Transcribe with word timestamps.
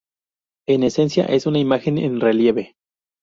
En 0.67 0.81
esencia, 0.81 1.25
es 1.25 1.45
una 1.45 1.59
imagen 1.59 1.99
en 1.99 2.19
relieve. 2.21 2.75